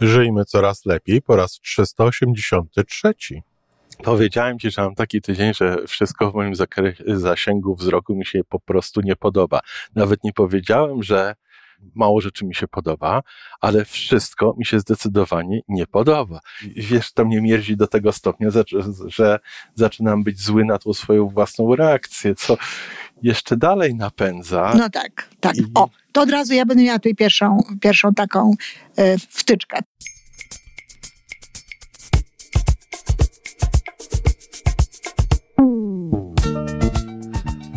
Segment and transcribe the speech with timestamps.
[0.00, 3.12] Żyjmy coraz lepiej po raz 383.
[4.02, 6.52] Powiedziałem ci, że mam taki tydzień, że wszystko w moim
[7.06, 9.60] zasięgu wzroku mi się po prostu nie podoba.
[9.94, 11.34] Nawet nie powiedziałem, że
[11.94, 13.22] mało rzeczy mi się podoba,
[13.60, 16.40] ale wszystko mi się zdecydowanie nie podoba.
[16.76, 18.48] Wiesz, to mnie mierzi do tego stopnia,
[19.06, 19.38] że
[19.74, 22.56] zaczynam być zły na tą swoją własną reakcję, co
[23.22, 24.72] jeszcze dalej napędza.
[24.78, 25.56] No tak, tak.
[25.56, 25.62] I...
[25.74, 28.52] O, to od razu ja będę miała tutaj pierwszą, pierwszą taką
[28.98, 29.78] y, wtyczkę.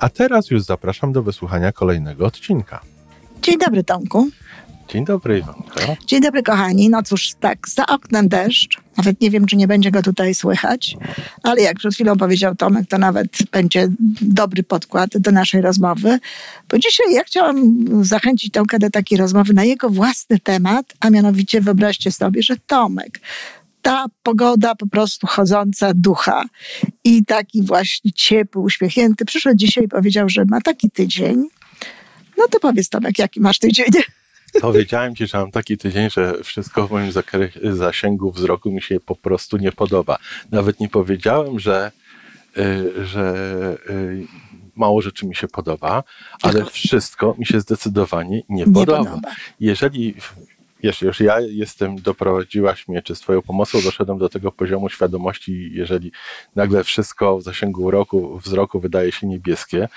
[0.00, 2.80] A teraz już zapraszam do wysłuchania kolejnego odcinka.
[3.42, 4.30] Dzień dobry, Tomku.
[4.88, 5.96] Dzień dobry, Iwonko.
[6.06, 6.90] Dzień dobry, kochani.
[6.90, 8.78] No cóż, tak, za oknem deszcz.
[8.96, 10.96] Nawet nie wiem, czy nie będzie go tutaj słychać,
[11.42, 13.88] ale jak przed chwilą powiedział Tomek, to nawet będzie
[14.20, 16.18] dobry podkład do naszej rozmowy.
[16.70, 21.60] Bo dzisiaj ja chciałam zachęcić Tomka do takiej rozmowy na jego własny temat, a mianowicie
[21.60, 23.20] wyobraźcie sobie, że Tomek
[23.82, 26.44] ta pogoda po prostu chodząca ducha
[27.04, 29.24] i taki właśnie ciepły, uśmiechnięty.
[29.24, 31.48] Przyszedł dzisiaj i powiedział, że ma taki tydzień.
[32.38, 33.86] No to powiedz Tomek, jaki masz tydzień?
[34.60, 37.12] Powiedziałem ci, że mam taki tydzień, że wszystko w moim
[37.72, 40.18] zasięgu wzroku mi się po prostu nie podoba.
[40.50, 41.92] Nawet nie powiedziałem, że,
[42.58, 43.34] y, że
[43.90, 44.26] y,
[44.76, 46.02] mało rzeczy mi się podoba,
[46.42, 49.04] ale wszystko mi się zdecydowanie nie, nie podoba.
[49.04, 49.30] podoba.
[49.60, 50.14] Jeżeli
[50.82, 55.70] wiesz, już ja jestem, doprowadziłaś mnie, czy z Twoją pomocą doszedłem do tego poziomu świadomości,
[55.72, 56.12] jeżeli
[56.56, 59.88] nagle wszystko w zasięgu roku, wzroku wydaje się niebieskie,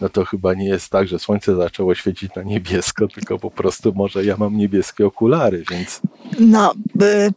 [0.00, 3.92] no to chyba nie jest tak, że słońce zaczęło świecić na niebiesko, tylko po prostu
[3.94, 6.00] może ja mam niebieskie okulary, więc...
[6.40, 6.74] No,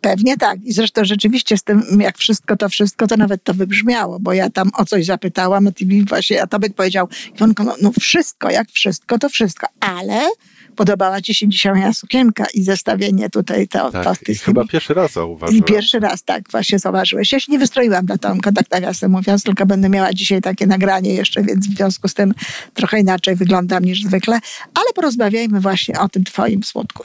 [0.02, 0.64] pewnie tak.
[0.64, 4.50] I zresztą rzeczywiście z tym, jak wszystko to wszystko, to nawet to wybrzmiało, bo ja
[4.50, 7.08] tam o coś zapytałam, a ty mi właśnie, a Tomek powiedział,
[7.40, 7.48] no,
[7.82, 10.30] no wszystko, jak wszystko, to wszystko, ale
[10.75, 13.91] podobała ci się dzisiaj moja sukienka i zestawienie tutaj to.
[13.91, 15.63] Tak, to i chyba pierwszy raz zauważyłem.
[15.63, 17.31] I pierwszy raz, tak, właśnie zauważyłeś.
[17.31, 21.14] Ja się nie wystroiłam dla Tomka, tak nawiasem mówiąc, tylko będę miała dzisiaj takie nagranie
[21.14, 22.34] jeszcze, więc w związku z tym
[22.74, 24.40] trochę inaczej wyglądam niż zwykle,
[24.74, 27.03] ale porozmawiajmy właśnie o tym twoim smutku.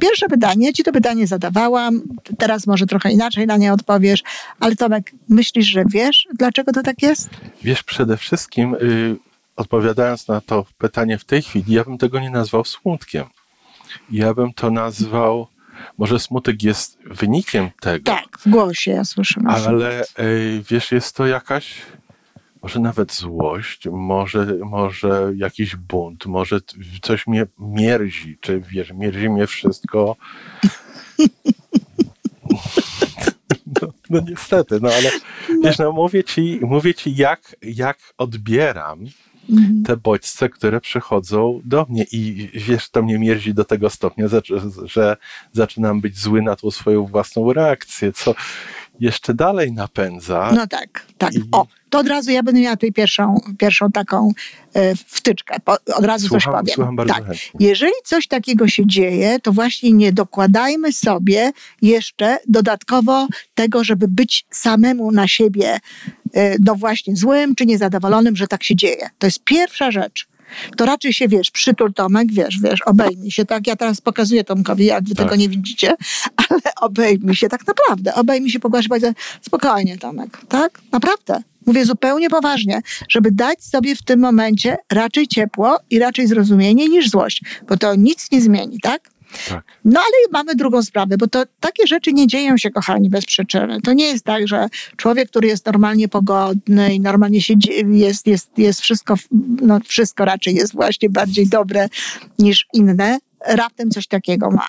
[0.00, 2.02] Pierwsze pytanie, ci to pytanie zadawałam,
[2.38, 4.22] teraz może trochę inaczej na nie odpowiesz,
[4.60, 7.30] ale Tomek, myślisz, że wiesz, dlaczego to tak jest?
[7.62, 9.16] Wiesz, przede wszystkim y,
[9.58, 13.24] odpowiadając na to pytanie w tej chwili, ja bym tego nie nazwał smutkiem.
[14.10, 15.46] Ja bym to nazwał,
[15.98, 18.04] może smutek jest wynikiem tego.
[18.04, 19.40] Tak, w głosie ja słyszę.
[19.46, 20.04] Ale
[20.70, 21.74] wiesz, jest to jakaś,
[22.62, 26.60] może nawet złość, może, może jakiś bunt, może
[27.02, 30.16] coś mnie mierzi, czy wiesz, mierzi mnie wszystko.
[33.82, 35.10] No, no, niestety, no ale
[35.64, 39.04] wiesz, no mówię ci, mówię ci jak, jak odbieram
[39.50, 39.82] Mhm.
[39.82, 42.04] te bodźce, które przychodzą do mnie.
[42.12, 44.26] I wiesz, to mnie mierzi do tego stopnia,
[44.84, 45.16] że
[45.52, 48.34] zaczynam być zły na tą swoją własną reakcję, co
[49.00, 50.50] jeszcze dalej napędza.
[50.54, 51.34] No tak, tak.
[51.34, 51.42] I...
[51.52, 54.30] O, to od razu ja będę miała tutaj pierwszą, pierwszą taką
[54.74, 55.56] e, wtyczkę.
[55.94, 56.74] Od razu słucham, coś powiem.
[56.74, 57.24] Słucham bardzo tak.
[57.60, 64.46] Jeżeli coś takiego się dzieje, to właśnie nie dokładajmy sobie jeszcze dodatkowo tego, żeby być
[64.50, 65.78] samemu na siebie
[66.34, 69.10] e, no właśnie złym czy niezadowolonym, że tak się dzieje.
[69.18, 70.28] To jest pierwsza rzecz
[70.76, 73.66] to raczej się, wiesz, przytul Tomek, wiesz, wiesz, obejmij się, tak?
[73.66, 75.26] Ja teraz pokazuję Tomkowi, jak wy tak.
[75.26, 75.94] tego nie widzicie,
[76.48, 78.88] ale obejmij się, tak naprawdę, obejmij się, pogłasz
[79.42, 80.80] spokojnie Tomek, tak?
[80.92, 81.42] Naprawdę.
[81.66, 87.10] Mówię zupełnie poważnie, żeby dać sobie w tym momencie raczej ciepło i raczej zrozumienie niż
[87.10, 89.10] złość, bo to nic nie zmieni, tak?
[89.48, 89.64] Tak.
[89.84, 93.80] No ale mamy drugą sprawę, bo to takie rzeczy nie dzieją się, kochani, bez przyczyny.
[93.80, 97.54] To nie jest tak, że człowiek, który jest normalnie pogodny i normalnie się
[97.88, 99.14] jest, jest, jest wszystko,
[99.62, 101.88] no wszystko raczej jest właśnie bardziej dobre
[102.38, 104.68] niż inne, raptem coś takiego ma.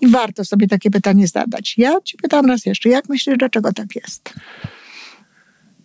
[0.00, 1.74] I warto sobie takie pytanie zadać.
[1.78, 4.34] Ja ci pytam raz jeszcze, jak myślisz, dlaczego tak jest?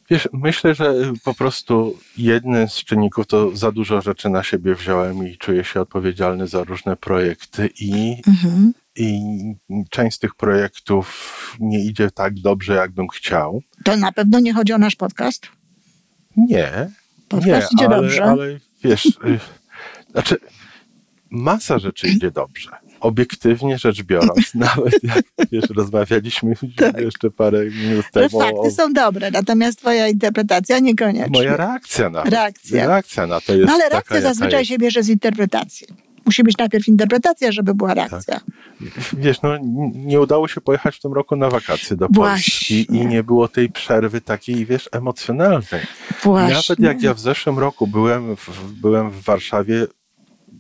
[0.09, 5.27] Wiesz, myślę, że po prostu jednym z czynników to za dużo rzeczy na siebie wziąłem
[5.27, 8.73] i czuję się odpowiedzialny za różne projekty i, mhm.
[8.95, 9.21] i
[9.89, 13.61] część z tych projektów nie idzie tak dobrze, jakbym chciał.
[13.83, 15.47] To na pewno nie chodzi o nasz podcast?
[16.38, 16.89] Nie.
[17.27, 18.23] Podcast nie, idzie ale, dobrze.
[18.23, 19.39] Ale wiesz, y,
[20.12, 20.38] znaczy
[21.31, 22.69] masa rzeczy idzie dobrze.
[22.99, 27.01] obiektywnie rzecz biorąc, nawet jak wiesz, rozmawialiśmy tak.
[27.01, 28.29] jeszcze parę minut temu.
[28.29, 31.39] Że fakty są dobre, natomiast twoja interpretacja niekoniecznie.
[31.39, 32.87] Moja reakcja na reakcja.
[32.87, 33.67] reakcja na to jest.
[33.67, 35.87] No ale taka, reakcja zazwyczaj się bierze z interpretacji.
[36.25, 38.19] Musi być najpierw interpretacja, żeby była reakcja.
[38.21, 38.43] Tak.
[39.13, 39.57] Wiesz, no
[39.93, 43.69] nie udało się pojechać w tym roku na wakacje do Polski i nie było tej
[43.69, 45.81] przerwy takiej, wiesz, emocjonalnej.
[46.23, 46.53] Właśnie.
[46.53, 49.87] Nawet jak ja w zeszłym roku byłem w, byłem w Warszawie,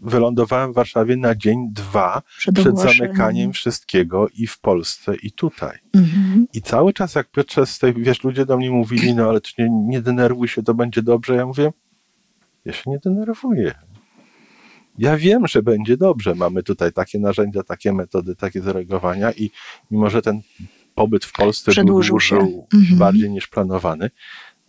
[0.01, 5.77] wylądowałem w Warszawie na dzień, dwa przed, przed zamykaniem wszystkiego i w Polsce, i tutaj.
[5.95, 6.47] Mhm.
[6.53, 9.69] I cały czas, jak Piotrze, z tej, wiesz, ludzie do mnie mówili, no ale nie,
[9.69, 11.35] nie denerwuj się, to będzie dobrze.
[11.35, 11.71] Ja mówię,
[12.65, 13.73] ja się nie denerwuję.
[14.97, 16.35] Ja wiem, że będzie dobrze.
[16.35, 19.51] Mamy tutaj takie narzędzia, takie metody, takie zareagowania i
[19.91, 20.41] mimo, że ten
[20.95, 22.99] pobyt w Polsce Przedłużył był, był mhm.
[22.99, 24.09] bardziej niż planowany,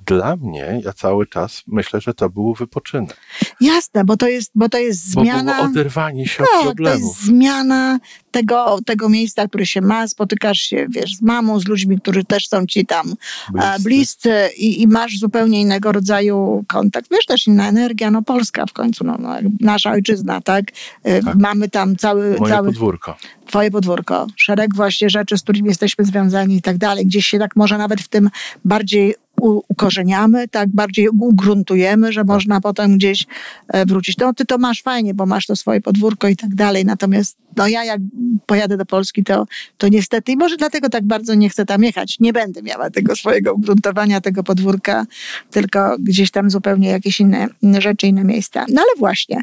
[0.07, 3.17] dla mnie, ja cały czas myślę, że to był wypoczynek.
[3.61, 5.59] Jasne, bo to jest, bo to jest zmiana.
[5.59, 7.01] Bo oderwanie się tak, od problemów.
[7.01, 7.99] To jest zmiana
[8.31, 12.49] tego, tego miejsca, które się ma, spotykasz się, wiesz, z mamą, z ludźmi, którzy też
[12.49, 13.15] są ci tam
[13.53, 17.11] bliscy, bliscy i, i, masz zupełnie innego rodzaju kontakt.
[17.11, 20.65] Wiesz, też inna energia, no Polska w końcu, no, no nasza ojczyzna, tak?
[20.71, 21.37] Y, tak?
[21.37, 22.37] Mamy tam cały...
[22.39, 23.17] Moje cały, podwórko.
[23.47, 24.27] Twoje podwórko.
[24.37, 27.07] Szereg właśnie rzeczy, z którymi jesteśmy związani i tak dalej.
[27.07, 28.31] Gdzieś się tak może nawet w tym
[28.65, 33.27] bardziej ukorzeniamy, tak bardziej ugruntujemy, że można potem gdzieś
[33.69, 34.19] e, wrócić.
[34.19, 37.69] No ty to masz fajnie, bo masz to swoje podwórko i tak dalej, natomiast no
[37.69, 38.01] ja jak
[38.47, 39.47] pojadę do Polski, to,
[39.79, 43.17] to niestety, i może dlatego tak bardzo nie chcę tam jechać, nie będę miała tego
[43.17, 45.07] swojego ugruntowania, tego podwórka,
[45.51, 48.67] tylko gdzieś tam zupełnie jakieś inne, inne rzeczy, inne miejsca.
[48.69, 49.41] No ale właśnie,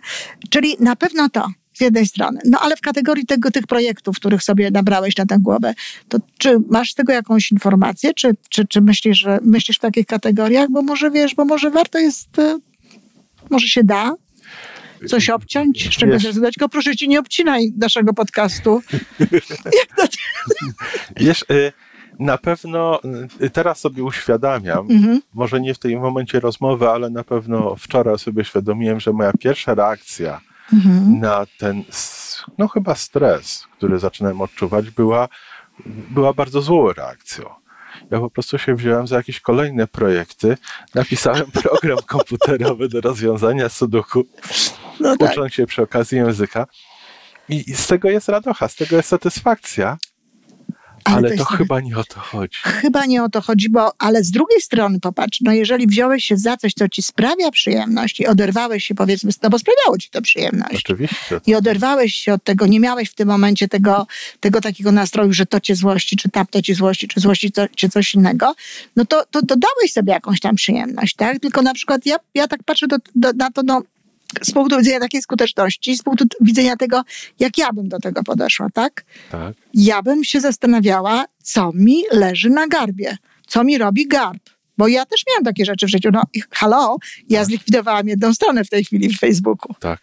[0.50, 1.48] czyli na pewno to,
[1.78, 2.40] z jednej strony.
[2.46, 5.74] No ale w kategorii tego, tych projektów, których sobie nabrałeś na tę głowę,
[6.10, 10.06] to czy masz z tego jakąś informację, czy, czy, czy myślisz, że myślisz w takich
[10.06, 10.70] kategoriach?
[10.70, 12.60] Bo może wiesz, bo może warto jest, e,
[13.50, 14.16] może się da
[15.08, 16.54] coś obciąć, z czego zrezygnować.
[16.54, 18.82] Tylko proszę cię, nie obcinaj naszego podcastu.
[21.18, 21.74] Wiesz, y,
[22.20, 23.00] na pewno
[23.42, 25.22] y, teraz sobie uświadamiam, mhm.
[25.34, 29.76] może nie w tym momencie rozmowy, ale na pewno wczoraj sobie uświadomiłem, że moja pierwsza
[29.76, 30.42] reakcja
[30.74, 31.19] mhm.
[31.19, 31.84] na ten,
[32.58, 35.28] no chyba stres, który zaczynałem odczuwać, była,
[35.86, 37.50] była bardzo złą reakcją.
[38.12, 40.58] Ja po prostu się wziąłem za jakieś kolejne projekty,
[40.96, 44.24] napisałem program komputerowy do rozwiązania sudoku,
[45.00, 45.31] no tak.
[45.31, 46.68] ucząc się przy okazji języka.
[47.50, 49.98] I z tego jest radocha, z tego jest satysfakcja.
[51.07, 52.57] Ale, ale to, chyba nie o to chodzi.
[52.63, 56.38] Chyba nie o to chodzi, bo ale z drugiej strony popatrz, no jeżeli wziąłeś się
[56.38, 60.21] za coś, co ci sprawia przyjemność i oderwałeś się powiedzmy, no bo sprawiało ci to
[60.21, 60.75] przyjemność.
[60.75, 61.39] Oczywiście.
[61.48, 64.07] I oderwałeś się od tego, nie miałeś w tym momencie tego,
[64.39, 67.89] tego takiego nastroju, że to cię złości, czy tamto cię złości, czy złości to, czy
[67.89, 68.56] coś innego,
[68.95, 71.39] no to, to, to dałeś sobie jakąś tam przyjemność, tak?
[71.39, 73.81] Tylko na przykład ja, ja tak patrzę do, do, na to, no
[74.45, 77.01] z punktu widzenia takiej skuteczności, z punktu widzenia tego,
[77.39, 79.06] jak ja bym do tego podeszła, tak?
[79.31, 79.56] tak?
[79.74, 83.18] Ja bym się zastanawiała, co mi leży na garbie,
[83.48, 84.50] co mi robi garb.
[84.78, 86.10] Bo ja też miałam takie rzeczy w życiu.
[86.13, 86.98] No, halo,
[87.30, 87.48] ja tak.
[87.48, 89.74] zlikwidowałam jedną stronę w tej chwili w Facebooku.
[89.80, 90.00] Tak.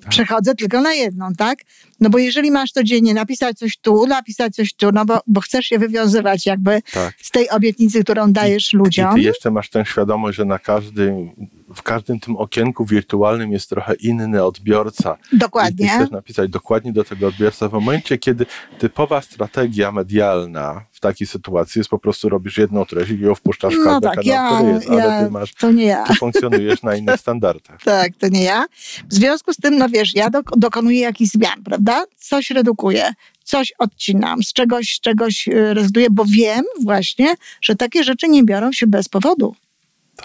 [0.00, 0.10] tak.
[0.10, 1.58] Przechodzę tylko na jedną, tak?
[2.00, 5.66] No bo jeżeli masz codziennie napisać coś tu, napisać coś tu, no bo, bo chcesz
[5.66, 7.14] się wywiązywać jakby tak.
[7.22, 9.10] z tej obietnicy, którą dajesz I, ludziom.
[9.12, 11.30] I ty jeszcze masz tę świadomość, że na każdym
[11.74, 15.16] w każdym tym okienku wirtualnym jest trochę inny odbiorca.
[15.32, 15.86] Dokładnie.
[15.86, 18.46] I chcesz napisać dokładnie do tego odbiorca w momencie, kiedy
[18.78, 23.74] typowa strategia medialna w takiej sytuacji jest po prostu robisz jedną treść i ją wpuszczasz
[23.74, 26.04] w no każdy tak, kanał, ja, który jest, ale ja, ty masz, to nie ja.
[26.04, 27.82] ty funkcjonujesz na innych standardach.
[27.84, 28.64] tak, to nie ja.
[29.08, 32.04] W związku z tym, no wiesz, ja do, dokonuję jakichś zmian, prawda?
[32.16, 33.12] Coś redukuję,
[33.44, 38.44] coś odcinam, z czegoś, z czegoś y, rezygnuję, bo wiem właśnie, że takie rzeczy nie
[38.44, 39.54] biorą się bez powodu.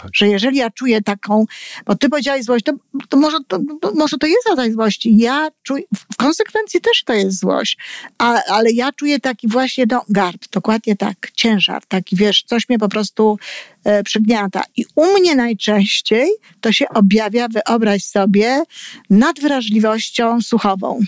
[0.02, 0.10] Tak.
[0.14, 1.44] Że jeżeli ja czuję taką,
[1.86, 2.72] bo ty powiedziałeś złość, to,
[3.08, 5.16] to, może, to, to może to jest rodzaj złości.
[5.16, 7.78] Ja czuję, w konsekwencji też to jest złość,
[8.18, 12.78] a, ale ja czuję taki właśnie no, garb, dokładnie tak, ciężar, taki wiesz, coś mnie
[12.78, 13.38] po prostu
[13.84, 14.62] e, przygniata.
[14.76, 18.62] I u mnie najczęściej to się objawia, wyobraź sobie,
[19.10, 21.00] nadwrażliwością słuchową.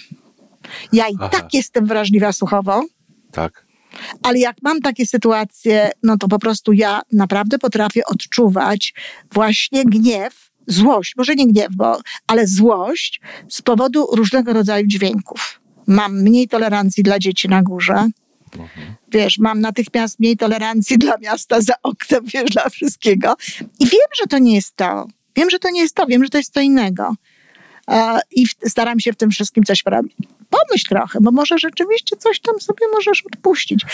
[0.92, 1.28] Ja i Aha.
[1.28, 2.84] tak jestem wrażliwa słuchowo.
[3.32, 3.67] Tak
[4.22, 8.94] ale jak mam takie sytuacje, no to po prostu ja naprawdę potrafię odczuwać
[9.32, 15.60] właśnie gniew, złość, może nie gniew, bo, ale złość z powodu różnego rodzaju dźwięków.
[15.86, 18.08] Mam mniej tolerancji dla dzieci na górze.
[18.58, 18.94] Mhm.
[19.12, 23.36] Wiesz, mam natychmiast mniej tolerancji dla miasta za oknem, wiesz, dla wszystkiego.
[23.80, 25.06] I wiem, że to nie jest to.
[25.36, 27.14] Wiem, że to nie jest to, wiem, że to jest co innego.
[28.30, 30.16] I staram się w tym wszystkim coś robić
[30.50, 33.84] pomyśl trochę, bo może rzeczywiście coś tam sobie możesz odpuścić.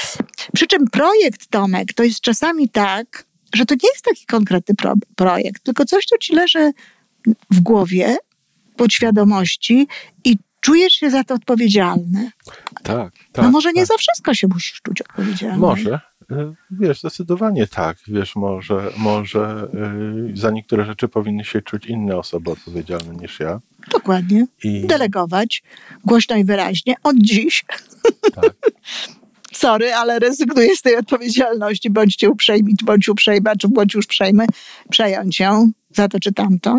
[0.54, 3.24] Przy czym projekt Tomek to jest czasami tak,
[3.54, 6.72] że to nie jest taki konkretny pro projekt, tylko coś, co ci leży
[7.50, 8.16] w głowie,
[8.76, 9.86] podświadomości
[10.24, 12.30] i czujesz się za to odpowiedzialny.
[12.82, 13.44] Tak, tak.
[13.44, 13.88] no może nie tak.
[13.88, 15.58] za wszystko się musisz czuć odpowiedzialny.
[15.58, 16.00] Może.
[16.32, 17.96] Y, Wiesz, zdecydowanie tak.
[18.08, 19.68] Wiesz, może, może
[20.32, 23.60] y, za niektóre rzeczy powinny się czuć inne osoby odpowiedzialne niż ja.
[23.90, 24.46] Dokładnie.
[24.64, 25.62] I Delegować
[26.04, 27.64] głośno i wyraźnie od dziś.
[28.34, 28.54] tak,
[29.52, 31.90] Sorry, ale rezygnuję z tej odpowiedzialności.
[31.90, 34.46] Bądźcie uprzejmi, bądź uprzejma, czy bądź już przejmy,
[34.90, 36.78] przejąć ją za to czy tamto.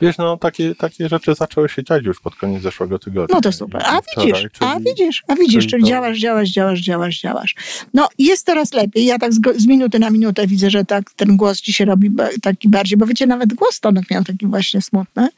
[0.00, 3.34] Wiesz, no takie, takie rzeczy zaczęły się dziać już pod koniec zeszłego tygodnia.
[3.34, 3.82] No to super.
[3.86, 7.20] A wczoraj, widzisz, a czyli- widzisz, a widzisz, czyli czyli to- działasz, działasz, działasz, działasz,
[7.20, 7.54] działasz.
[7.94, 9.04] No jest coraz lepiej.
[9.04, 12.10] Ja tak z, z minuty na minutę widzę, że tak ten głos ci się robi
[12.42, 15.28] taki bardziej, bo wiecie, nawet głos Tomek miał taki właśnie smutny.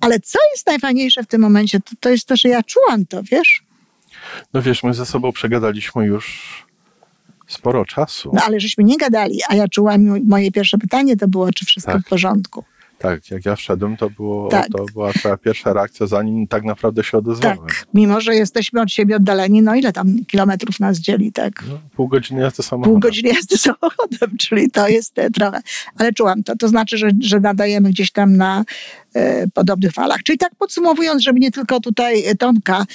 [0.00, 3.22] Ale co jest najfajniejsze w tym momencie, to, to jest to, że ja czułam to,
[3.22, 3.62] wiesz?
[4.54, 6.66] No wiesz, my ze sobą przegadaliśmy już
[7.46, 8.30] sporo czasu.
[8.34, 11.92] No ale żeśmy nie gadali, a ja czułam, moje pierwsze pytanie to było, czy wszystko
[11.92, 12.02] Tak.
[12.02, 12.64] w porządku.
[12.98, 14.68] Tak, jak ja wszedłem, to, było, Tak.
[14.68, 17.58] to była twoja pierwsza reakcja, zanim tak naprawdę się odezwałem.
[17.58, 21.64] Tak, mimo że jesteśmy od siebie oddaleni, no ile tam kilometrów nas dzieli, tak?
[21.68, 22.92] No, pół godziny jazdy samochodem.
[22.92, 25.60] Pół godziny jazdy samochodem, czyli to jest e, trochę.
[25.98, 26.56] Ale czułam to.
[26.56, 28.64] To znaczy, że, że nadajemy gdzieś tam na
[29.14, 30.22] e, podobnych falach.
[30.22, 32.86] Czyli tak podsumowując, żeby nie tylko tutaj e, Tomka,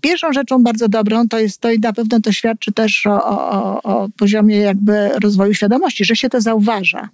[0.00, 3.82] pierwszą rzeczą bardzo dobrą to jest to i na pewno to świadczy też o, o,
[3.82, 7.08] o poziomie jakby rozwoju świadomości, że się to zauważa.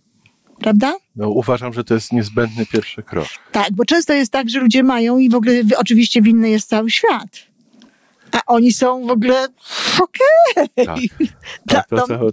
[0.60, 0.94] Prawda?
[1.16, 3.26] No, uważam, że to jest niezbędny pierwszy krok.
[3.52, 6.90] Tak, bo często jest tak, że ludzie mają i w ogóle oczywiście winny jest cały
[6.90, 7.28] świat.
[8.32, 9.48] A oni są w ogóle
[10.00, 10.68] okej.
[10.86, 10.86] Tak.
[10.86, 10.96] Ta-
[11.74, 12.32] Tak, to,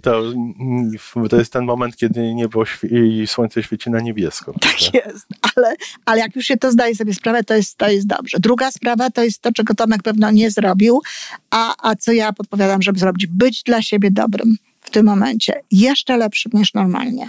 [1.28, 4.52] to, jest ten moment, kiedy niebo i słońce świeci na niebiesko.
[4.52, 5.10] Tak prawda?
[5.10, 5.26] jest,
[5.56, 8.38] ale, ale jak już się to zdaje sobie sprawę, to jest, to jest dobrze.
[8.40, 11.02] Druga sprawa to jest to, czego Tomek pewno nie zrobił,
[11.50, 13.26] a, a co ja podpowiadam, żeby zrobić.
[13.26, 15.60] Być dla siebie dobrym w tym momencie.
[15.70, 17.28] Jeszcze lepszym niż normalnie.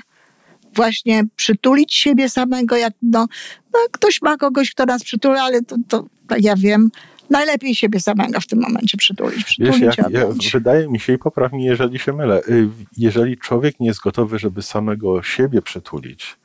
[0.76, 3.28] Właśnie przytulić siebie samego, jak no,
[3.74, 6.92] no ktoś ma kogoś, kto nas przytula, ale to, to tak ja wiem,
[7.30, 9.36] najlepiej siebie samego w tym momencie przytulić.
[9.36, 13.38] Wiesz, Przytulić, jak, ja, wydaje mi się, i popraw mi, jeżeli się mylę, y, jeżeli
[13.38, 16.38] człowiek nie jest gotowy, żeby samego siebie przytulić,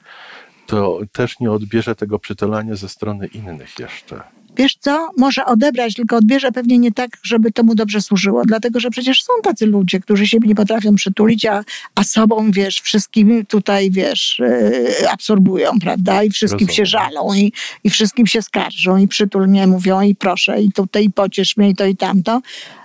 [0.67, 4.23] to też nie odbierze tego przytulania ze strony innych jeszcze.
[4.57, 8.43] Wiesz co, może odebrać, tylko odbierze pewnie nie tak, żeby to mu dobrze służyło.
[8.45, 11.65] Dlatego, że przecież są tacy ludzie, którzy siebie nie potrafią przytulić, a,
[11.95, 16.23] a sobą, wiesz, wszystkim tutaj, wiesz, yy, absorbują, prawda?
[16.23, 16.77] I wszystkim Rozumiem.
[16.77, 17.53] się żalą i,
[17.85, 21.71] i wszystkim się skarżą i przytul mnie mówią i proszę i tutaj i pociesz mnie
[21.71, 22.41] i to i tamto.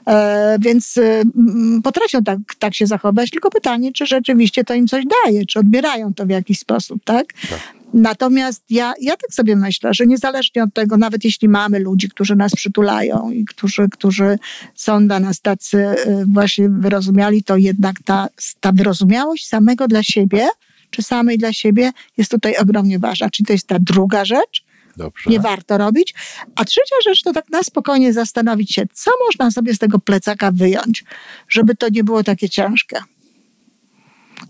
[0.07, 5.03] E, więc mm, potrafią tak, tak się zachować, tylko pytanie, czy rzeczywiście to im coś
[5.25, 7.25] daje, czy odbierają to w jakiś sposób, tak?
[7.49, 7.59] Tak.
[7.95, 12.35] Natomiast ja, ja tak sobie myślę, że niezależnie od tego, nawet jeśli mamy ludzi, którzy
[12.35, 14.39] nas przytulają i którzy, którzy
[14.75, 18.27] są dla nas tacy y, właśnie wyrozumiali, to jednak ta,
[18.59, 20.47] ta wyrozumiałość samego dla siebie,
[20.89, 23.29] czy samej dla siebie jest tutaj ogromnie ważna.
[23.29, 24.65] Czyli to jest ta druga rzecz,
[24.97, 25.29] Dobrze.
[25.29, 26.13] nie warto robić.
[26.55, 30.51] A trzecia rzecz to tak na spokojnie zastanowić się, co można sobie z tego plecaka
[30.51, 31.03] wyjąć,
[31.49, 32.97] żeby to nie było takie ciężkie.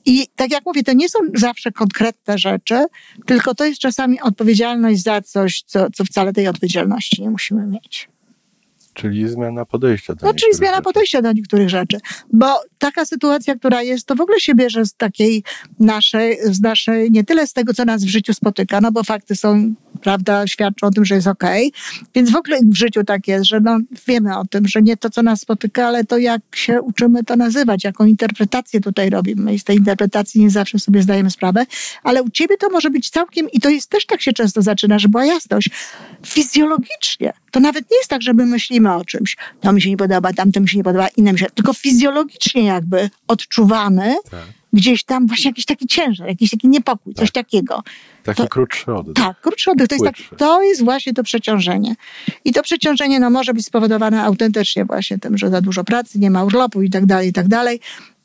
[0.06, 2.86] I tak jak mówię, to nie są zawsze konkretne rzeczy,
[3.26, 8.10] tylko to jest czasami odpowiedzialność za coś, co, co wcale tej odpowiedzialności nie musimy mieć.
[8.94, 10.84] Czyli zmiana podejścia do No, czyli zmiana rzeczy.
[10.84, 11.98] podejścia do niektórych rzeczy.
[12.34, 15.44] Bo taka sytuacja, która jest, to w ogóle się bierze z takiej
[15.80, 19.36] naszej, z naszej, nie tyle z tego, co nas w życiu spotyka, no bo fakty
[19.36, 19.74] są,
[20.06, 21.74] prawda, świadczą o tym, że jest okej.
[22.16, 25.10] Więc w ogóle w życiu tak jest, że no, wiemy o tym, że nie to,
[25.10, 29.54] co nas spotyka, ale to, jak się uczymy to nazywać, jaką interpretację tutaj robimy.
[29.54, 31.66] I z tej interpretacji nie zawsze sobie zdajemy sprawę,
[32.04, 35.00] ale u ciebie to może być całkiem, i to jest też tak się często zaczyna,
[35.00, 35.70] że była jasność,
[36.26, 37.34] fizjologicznie.
[37.52, 39.38] To nawet nie jest tak, że my myślimy o czymś.
[39.62, 41.46] To mi się nie podoba, tamto mi się nie podoba, inne mi się...
[41.54, 44.46] Tylko fizjologicznie jakby odczuwamy Tak.
[44.75, 47.84] Gdzieś tam właśnie jakiś taki ciężar, jakiś taki niepokój, coś takiego.
[48.24, 49.15] Taki To- krótszy oddech.
[49.15, 51.96] Tak, krótszy oddech to jest, tak, to jest właśnie to przeciążenie.
[52.46, 56.32] I to przeciążenie no, może być spowodowane autentycznie właśnie tym, że za dużo pracy, nie
[56.32, 57.79] ma urlopu i tak dalej, i tak dalej.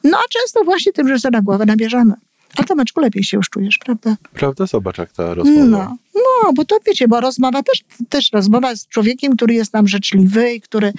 [0.05, 2.15] No a często właśnie tym, że sobie na głowę nabierzemy.
[2.57, 4.17] A Tomeczku, lepiej się już czujesz, prawda?
[4.33, 4.67] Prawda?
[4.67, 5.67] Zobacz, jak ta rozmowa.
[5.67, 9.89] No, no, bo to wiecie, bo rozmowa też, też rozmowa z człowiekiem, który jest nam
[9.89, 10.93] życzliwy i który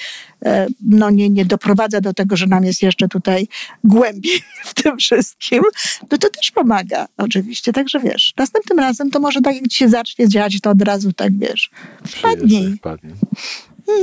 [0.45, 3.47] e, no, nie, nie doprowadza do tego, że nam jest jeszcze tutaj
[3.83, 5.63] głębiej w tym wszystkim,
[6.11, 7.73] no to też pomaga oczywiście.
[7.73, 11.13] Także wiesz, następnym razem to może tak jak ci się zacznie dziać, to od razu
[11.13, 11.71] tak wiesz,
[12.07, 12.73] wpadnij.
[12.77, 13.15] wpadnij.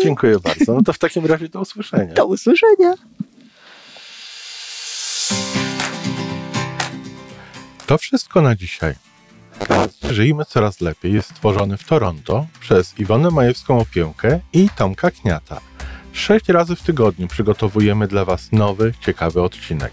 [0.02, 0.74] Dziękuję bardzo.
[0.74, 2.14] No to w takim razie do usłyszenia.
[2.14, 2.94] Do usłyszenia.
[7.88, 8.94] To wszystko na dzisiaj.
[10.10, 15.60] Żyjmy coraz lepiej jest stworzony w Toronto przez Iwonę Majewską-Opiełkę i Tomka Kniata.
[16.12, 19.92] Sześć razy w tygodniu przygotowujemy dla Was nowy, ciekawy odcinek.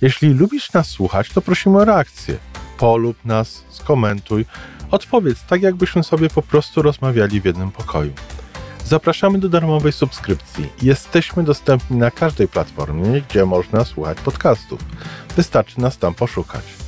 [0.00, 2.38] Jeśli lubisz nas słuchać, to prosimy o reakcję.
[2.78, 4.46] Polub nas, skomentuj,
[4.90, 8.12] odpowiedz tak, jakbyśmy sobie po prostu rozmawiali w jednym pokoju.
[8.84, 10.68] Zapraszamy do darmowej subskrypcji.
[10.82, 14.80] Jesteśmy dostępni na każdej platformie, gdzie można słuchać podcastów.
[15.36, 16.87] Wystarczy nas tam poszukać.